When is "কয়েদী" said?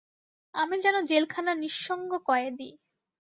2.25-2.69